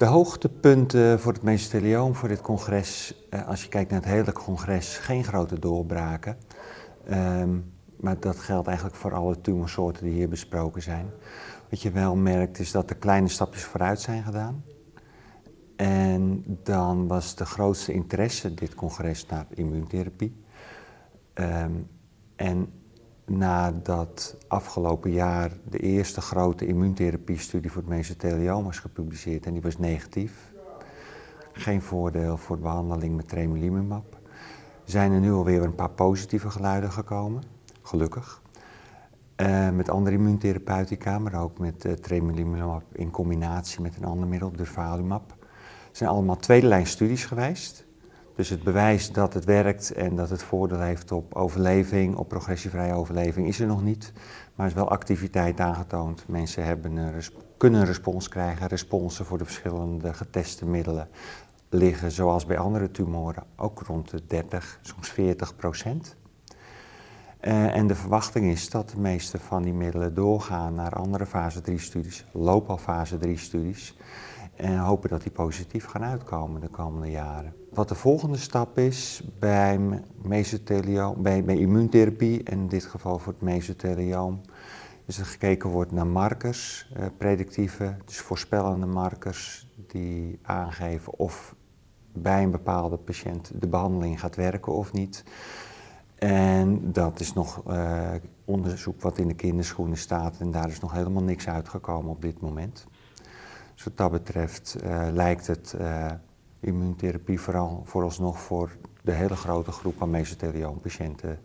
De 0.00 0.06
hoogtepunten 0.06 1.20
voor 1.20 1.32
het 1.32 1.42
mesothelioom, 1.42 2.14
voor 2.14 2.28
dit 2.28 2.40
congres, 2.40 3.14
eh, 3.30 3.48
als 3.48 3.62
je 3.62 3.68
kijkt 3.68 3.90
naar 3.90 4.00
het 4.00 4.10
hele 4.10 4.32
congres, 4.32 4.98
geen 4.98 5.24
grote 5.24 5.58
doorbraken. 5.58 6.36
Ehm, 7.06 7.58
maar 7.96 8.20
dat 8.20 8.38
geldt 8.38 8.66
eigenlijk 8.66 8.96
voor 8.96 9.14
alle 9.14 9.40
tumorsoorten 9.40 10.04
die 10.04 10.12
hier 10.12 10.28
besproken 10.28 10.82
zijn. 10.82 11.06
Wat 11.70 11.82
je 11.82 11.90
wel 11.90 12.16
merkt 12.16 12.58
is 12.58 12.70
dat 12.70 12.90
er 12.90 12.96
kleine 12.96 13.28
stapjes 13.28 13.62
vooruit 13.62 14.00
zijn 14.00 14.22
gedaan. 14.22 14.64
En 15.76 16.44
dan 16.62 17.06
was 17.06 17.34
de 17.34 17.46
grootste 17.46 17.92
interesse 17.92 18.54
dit 18.54 18.74
congres 18.74 19.26
naar 19.26 19.46
immuuntherapie. 19.48 20.44
Ehm, 21.34 21.72
en 22.36 22.72
nadat 23.30 24.36
afgelopen 24.48 25.10
jaar 25.10 25.50
de 25.68 25.78
eerste 25.78 26.20
grote 26.20 26.66
immuuntherapie-studie 26.66 27.70
voor 27.70 27.82
het 27.82 27.90
mesothelioom 27.90 28.64
was 28.64 28.78
gepubliceerd 28.78 29.46
en 29.46 29.52
die 29.52 29.62
was 29.62 29.78
negatief, 29.78 30.52
geen 31.52 31.82
voordeel 31.82 32.36
voor 32.36 32.56
de 32.56 32.62
behandeling 32.62 33.16
met 33.16 33.28
tremelimumab, 33.28 34.18
zijn 34.84 35.12
er 35.12 35.20
nu 35.20 35.32
alweer 35.32 35.62
een 35.62 35.74
paar 35.74 35.90
positieve 35.90 36.50
geluiden 36.50 36.92
gekomen, 36.92 37.42
gelukkig. 37.82 38.42
Uh, 39.36 39.70
met 39.70 39.90
andere 39.90 40.16
immuuntherapeutica, 40.16 41.18
maar 41.18 41.42
ook 41.42 41.58
met 41.58 41.84
uh, 41.84 42.76
in 42.92 43.10
combinatie 43.10 43.80
met 43.80 43.96
een 43.96 44.04
ander 44.04 44.28
middel, 44.28 44.52
durvalumab. 44.52 45.34
Het 45.86 45.96
zijn 45.96 46.10
allemaal 46.10 46.36
tweede 46.36 46.66
lijn 46.66 46.86
studies 46.86 47.24
geweest. 47.24 47.84
Dus 48.40 48.48
het 48.48 48.62
bewijs 48.62 49.12
dat 49.12 49.34
het 49.34 49.44
werkt 49.44 49.92
en 49.92 50.16
dat 50.16 50.30
het 50.30 50.42
voordeel 50.42 50.80
heeft 50.80 51.12
op 51.12 51.34
overleving, 51.34 52.16
op 52.16 52.28
progressievrije 52.28 52.92
overleving, 52.92 53.46
is 53.46 53.60
er 53.60 53.66
nog 53.66 53.82
niet. 53.82 54.12
Maar 54.54 54.66
is 54.66 54.72
wel 54.72 54.90
activiteit 54.90 55.60
aangetoond. 55.60 56.24
Mensen 56.28 56.64
hebben 56.64 56.96
een 56.96 57.22
kunnen 57.56 57.84
respons 57.84 58.28
krijgen. 58.28 58.66
Responsen 58.66 59.24
voor 59.24 59.38
de 59.38 59.44
verschillende 59.44 60.14
geteste 60.14 60.66
middelen 60.66 61.08
liggen, 61.68 62.10
zoals 62.10 62.46
bij 62.46 62.58
andere 62.58 62.90
tumoren, 62.90 63.44
ook 63.56 63.82
rond 63.82 64.10
de 64.10 64.26
30, 64.26 64.78
soms 64.82 65.08
40 65.08 65.56
procent. 65.56 66.16
Uh, 67.40 67.76
en 67.76 67.86
de 67.86 67.94
verwachting 67.94 68.50
is 68.50 68.70
dat 68.70 68.90
de 68.90 69.00
meeste 69.00 69.38
van 69.38 69.62
die 69.62 69.74
middelen 69.74 70.14
doorgaan 70.14 70.74
naar 70.74 70.92
andere 70.92 71.26
fase 71.26 71.60
3 71.60 71.78
studies, 71.78 72.24
lopen 72.32 72.70
al 72.70 72.78
fase 72.78 73.18
3 73.18 73.38
studies. 73.38 73.96
En 74.60 74.78
hopen 74.78 75.08
dat 75.08 75.22
die 75.22 75.32
positief 75.32 75.84
gaan 75.84 76.02
uitkomen 76.02 76.60
de 76.60 76.68
komende 76.68 77.10
jaren. 77.10 77.54
Wat 77.72 77.88
de 77.88 77.94
volgende 77.94 78.36
stap 78.36 78.78
is 78.78 79.22
bij 79.38 79.80
mesothelioom, 80.22 81.22
bij, 81.22 81.44
bij 81.44 81.56
immuuntherapie, 81.56 82.42
en 82.42 82.58
in 82.58 82.68
dit 82.68 82.84
geval 82.84 83.18
voor 83.18 83.32
het 83.32 83.42
mesothelioom, 83.42 84.40
is 85.04 85.16
dat 85.16 85.26
gekeken 85.26 85.70
wordt 85.70 85.92
naar 85.92 86.06
markers, 86.06 86.90
eh, 86.94 87.06
predictieve, 87.18 87.96
dus 88.04 88.18
voorspellende 88.18 88.86
markers 88.86 89.68
die 89.86 90.38
aangeven 90.42 91.18
of 91.18 91.54
bij 92.12 92.42
een 92.42 92.50
bepaalde 92.50 92.96
patiënt 92.96 93.52
de 93.54 93.68
behandeling 93.68 94.20
gaat 94.20 94.36
werken 94.36 94.72
of 94.72 94.92
niet. 94.92 95.24
En 96.14 96.92
dat 96.92 97.20
is 97.20 97.32
nog 97.32 97.62
uh, 97.68 98.10
onderzoek 98.44 99.00
wat 99.00 99.18
in 99.18 99.28
de 99.28 99.34
kinderschoenen 99.34 99.98
staat 99.98 100.38
en 100.38 100.50
daar 100.50 100.68
is 100.68 100.80
nog 100.80 100.92
helemaal 100.92 101.22
niks 101.22 101.48
uitgekomen 101.48 102.10
op 102.10 102.22
dit 102.22 102.40
moment. 102.40 102.86
Dus 103.80 103.88
wat 103.88 103.98
dat 103.98 104.24
betreft 104.24 104.76
uh, 104.84 105.06
lijkt 105.12 105.46
het 105.46 105.74
uh, 105.80 106.06
immuuntherapie 106.60 107.40
vooral 107.40 107.82
vooralsnog 107.84 108.40
voor 108.40 108.76
de 109.02 109.12
hele 109.12 109.36
grote 109.36 109.72
groep 109.72 110.02
aan 110.02 110.10
mesothelioompatiënten 110.10 111.38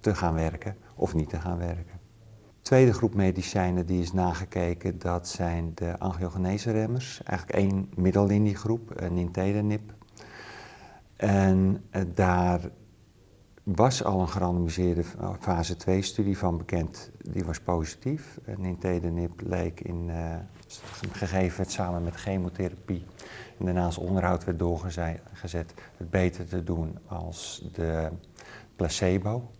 te 0.00 0.14
gaan 0.14 0.34
werken 0.34 0.76
of 0.94 1.14
niet 1.14 1.28
te 1.28 1.40
gaan 1.40 1.58
werken. 1.58 2.00
De 2.56 2.62
tweede 2.62 2.92
groep 2.92 3.14
medicijnen 3.14 3.86
die 3.86 4.02
is 4.02 4.12
nagekeken, 4.12 4.98
dat 4.98 5.28
zijn 5.28 5.72
de 5.74 5.98
angiogenese-remmers. 5.98 7.22
Eigenlijk 7.22 7.58
één 7.58 7.88
middel 7.96 8.28
in 8.28 8.44
die 8.44 8.56
groep, 8.56 9.10
nintedanib. 9.10 9.92
En 11.16 11.84
daar 12.14 12.60
was 13.74 14.04
al 14.04 14.20
een 14.20 14.28
gerandomiseerde 14.28 15.04
fase 15.40 15.76
2-studie 15.76 16.38
van 16.38 16.56
bekend. 16.56 17.10
Die 17.22 17.44
was 17.44 17.60
positief. 17.60 18.38
Nintedanib 18.56 19.40
leek 19.40 19.80
in, 19.80 20.08
uh, 20.08 20.34
gegeven 21.12 21.56
werd 21.56 21.70
samen 21.70 22.04
met 22.04 22.14
chemotherapie 22.14 23.04
en 23.58 23.64
daarna 23.64 23.84
als 23.84 23.98
onderhoud 23.98 24.44
werd 24.44 24.58
doorgezet, 24.58 25.74
het 25.96 26.10
beter 26.10 26.48
te 26.48 26.64
doen 26.64 26.98
als 27.06 27.68
de 27.72 28.10
placebo. 28.76 29.50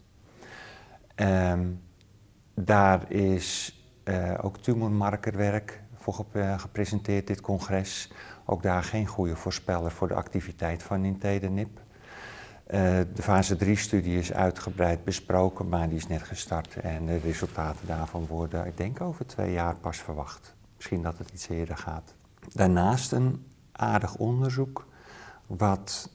Um, 1.16 1.81
daar 2.54 3.12
is 3.12 3.78
uh, 4.04 4.34
ook 4.42 4.59
tumormarkerwerk 4.59 5.82
voor 5.94 6.25
gepresenteerd, 6.56 7.27
dit 7.27 7.41
congres. 7.41 8.12
Ook 8.44 8.62
daar 8.62 8.82
geen 8.82 9.06
goede 9.06 9.37
voorspeller 9.37 9.91
voor 9.91 10.09
de 10.09 10.15
activiteit 10.15 10.82
van 10.82 11.00
nintedanib. 11.00 11.81
Uh, 12.75 13.01
de 13.15 13.23
fase 13.23 13.57
3-studie 13.65 14.19
is 14.19 14.33
uitgebreid 14.33 15.05
besproken, 15.05 15.69
maar 15.69 15.89
die 15.89 15.97
is 15.97 16.07
net 16.07 16.23
gestart 16.23 16.77
en 16.77 17.07
de 17.07 17.17
resultaten 17.17 17.87
daarvan 17.87 18.27
worden, 18.27 18.67
ik 18.67 18.77
denk, 18.77 19.01
over 19.01 19.27
twee 19.27 19.53
jaar 19.53 19.77
pas 19.77 19.99
verwacht. 19.99 20.55
Misschien 20.77 21.03
dat 21.03 21.19
het 21.19 21.31
iets 21.31 21.49
eerder 21.49 21.77
gaat. 21.77 22.15
Daarnaast 22.53 23.13
een 23.13 23.47
aardig 23.73 24.17
onderzoek 24.17 24.87
wat 25.47 26.11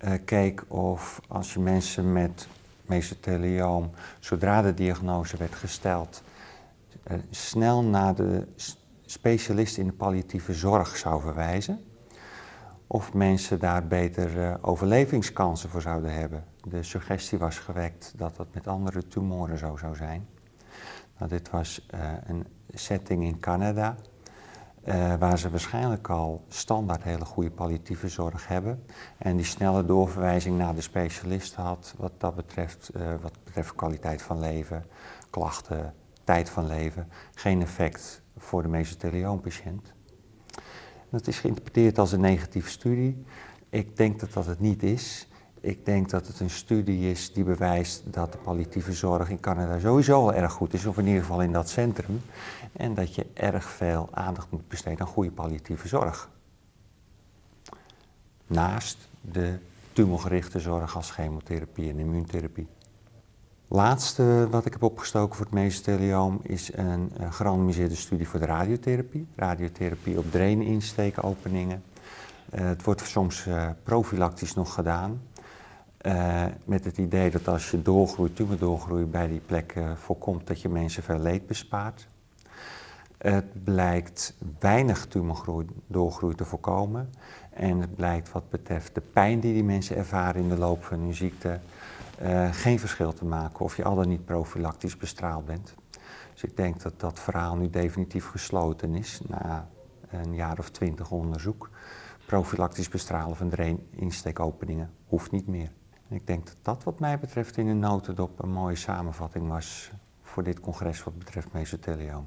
uh, 0.00 0.12
keek 0.24 0.64
of 0.68 1.20
als 1.28 1.52
je 1.52 1.60
mensen 1.60 2.12
met 2.12 2.48
mesothelioom, 2.86 3.90
zodra 4.20 4.62
de 4.62 4.74
diagnose 4.74 5.36
werd 5.36 5.54
gesteld, 5.54 6.22
uh, 7.10 7.16
snel 7.30 7.82
naar 7.82 8.14
de 8.14 8.46
specialist 9.06 9.76
in 9.76 9.86
de 9.86 9.92
palliatieve 9.92 10.54
zorg 10.54 10.96
zou 10.96 11.20
verwijzen 11.20 11.84
of 12.86 13.12
mensen 13.12 13.58
daar 13.58 13.86
beter 13.86 14.36
uh, 14.36 14.54
overlevingskansen 14.60 15.70
voor 15.70 15.82
zouden 15.82 16.14
hebben. 16.14 16.44
De 16.62 16.82
suggestie 16.82 17.38
was 17.38 17.58
gewekt 17.58 18.12
dat 18.16 18.36
dat 18.36 18.46
met 18.52 18.66
andere 18.68 19.08
tumoren 19.08 19.58
zo 19.58 19.76
zou 19.76 19.96
zijn. 19.96 20.28
Nou, 21.18 21.30
dit 21.30 21.50
was 21.50 21.86
uh, 21.94 22.00
een 22.26 22.46
setting 22.68 23.24
in 23.24 23.40
Canada, 23.40 23.96
uh, 24.84 25.14
waar 25.14 25.38
ze 25.38 25.50
waarschijnlijk 25.50 26.08
al 26.08 26.44
standaard 26.48 27.02
hele 27.02 27.24
goede 27.24 27.50
palliatieve 27.50 28.08
zorg 28.08 28.48
hebben. 28.48 28.84
En 29.18 29.36
die 29.36 29.44
snelle 29.44 29.84
doorverwijzing 29.84 30.58
naar 30.58 30.74
de 30.74 30.80
specialist 30.80 31.54
had 31.54 31.94
wat 31.98 32.12
dat 32.18 32.34
betreft, 32.34 32.90
wat 33.20 33.32
betreft 33.44 33.74
kwaliteit 33.74 34.22
van 34.22 34.38
leven, 34.38 34.84
klachten, 35.30 35.94
tijd 36.24 36.50
van 36.50 36.66
leven, 36.66 37.08
geen 37.34 37.62
effect 37.62 38.22
voor 38.36 38.62
de 38.62 38.68
mesothelioompatiënt. 38.68 39.95
Dat 41.16 41.26
is 41.26 41.38
geïnterpreteerd 41.38 41.98
als 41.98 42.12
een 42.12 42.20
negatieve 42.20 42.70
studie. 42.70 43.24
Ik 43.70 43.96
denk 43.96 44.20
dat 44.20 44.32
dat 44.32 44.46
het 44.46 44.60
niet 44.60 44.82
is. 44.82 45.28
Ik 45.60 45.84
denk 45.84 46.10
dat 46.10 46.26
het 46.26 46.40
een 46.40 46.50
studie 46.50 47.10
is 47.10 47.32
die 47.32 47.44
bewijst 47.44 48.02
dat 48.04 48.32
de 48.32 48.38
palliatieve 48.38 48.92
zorg 48.92 49.30
in 49.30 49.40
Canada 49.40 49.78
sowieso 49.78 50.14
al 50.14 50.34
erg 50.34 50.52
goed 50.52 50.74
is, 50.74 50.86
of 50.86 50.98
in 50.98 51.06
ieder 51.06 51.20
geval 51.20 51.42
in 51.42 51.52
dat 51.52 51.68
centrum. 51.68 52.20
En 52.72 52.94
dat 52.94 53.14
je 53.14 53.26
erg 53.34 53.64
veel 53.64 54.08
aandacht 54.10 54.50
moet 54.50 54.68
besteden 54.68 55.00
aan 55.00 55.06
goede 55.06 55.30
palliatieve 55.30 55.88
zorg. 55.88 56.28
Naast 58.46 58.98
de 59.20 59.58
tumorgerichte 59.92 60.60
zorg 60.60 60.96
als 60.96 61.10
chemotherapie 61.10 61.90
en 61.90 61.98
immuuntherapie. 61.98 62.66
Laatste 63.68 64.48
wat 64.50 64.66
ik 64.66 64.72
heb 64.72 64.82
opgestoken 64.82 65.36
voor 65.36 65.44
het 65.44 65.54
mesothelioom 65.54 66.40
is 66.42 66.72
een, 66.74 67.10
een 67.16 67.32
gerandomiseerde 67.32 67.94
studie 67.94 68.28
voor 68.28 68.40
de 68.40 68.46
radiotherapie. 68.46 69.26
Radiotherapie 69.36 70.18
op 70.18 70.30
draininsteekopeningen. 70.30 71.82
Uh, 72.54 72.60
het 72.60 72.84
wordt 72.84 73.06
soms 73.06 73.46
uh, 73.46 73.68
profilactisch 73.82 74.54
nog 74.54 74.74
gedaan. 74.74 75.22
Met 76.64 76.84
het 76.84 76.98
idee 76.98 77.30
dat 77.30 77.48
als 77.48 77.70
je 77.70 77.82
doorgroei, 77.82 78.32
tumordoorgroei 78.32 79.04
bij 79.04 79.28
die 79.28 79.40
plek 79.46 79.74
voorkomt, 79.94 80.46
dat 80.46 80.60
je 80.60 80.68
mensen 80.68 81.02
veel 81.02 81.18
leed 81.18 81.46
bespaart. 81.46 82.06
Het 83.18 83.64
blijkt 83.64 84.34
weinig 84.58 85.06
tumordoorgroei 85.06 86.34
te 86.34 86.44
voorkomen. 86.44 87.10
En 87.50 87.80
het 87.80 87.94
blijkt 87.94 88.32
wat 88.32 88.50
betreft 88.50 88.94
de 88.94 89.00
pijn 89.00 89.40
die 89.40 89.52
die 89.52 89.64
mensen 89.64 89.96
ervaren 89.96 90.42
in 90.42 90.48
de 90.48 90.58
loop 90.58 90.84
van 90.84 91.00
hun 91.00 91.14
ziekte 91.14 91.60
uh, 92.22 92.52
geen 92.52 92.78
verschil 92.78 93.12
te 93.12 93.24
maken 93.24 93.64
of 93.64 93.76
je 93.76 93.84
al 93.84 93.94
dan 93.94 94.08
niet 94.08 94.24
profilactisch 94.24 94.96
bestraald 94.96 95.44
bent. 95.44 95.74
Dus 96.32 96.44
ik 96.44 96.56
denk 96.56 96.82
dat 96.82 97.00
dat 97.00 97.20
verhaal 97.20 97.56
nu 97.56 97.70
definitief 97.70 98.26
gesloten 98.26 98.94
is 98.94 99.20
na 99.26 99.68
een 100.08 100.34
jaar 100.34 100.58
of 100.58 100.70
twintig 100.70 101.10
onderzoek. 101.10 101.70
Profilactisch 102.26 102.88
bestralen 102.88 103.36
van 103.36 103.52
insteekopeningen 103.90 104.90
hoeft 105.06 105.30
niet 105.30 105.46
meer. 105.46 105.72
En 106.08 106.16
ik 106.16 106.26
denk 106.26 106.46
dat 106.46 106.56
dat 106.62 106.84
wat 106.84 107.00
mij 107.00 107.18
betreft 107.18 107.56
in 107.56 107.66
een 107.66 107.78
notendop 107.78 108.42
een 108.42 108.52
mooie 108.52 108.76
samenvatting 108.76 109.48
was 109.48 109.92
voor 110.22 110.42
dit 110.42 110.60
congres 110.60 111.04
wat 111.04 111.18
betreft 111.18 111.52
mesothelioom. 111.52 112.26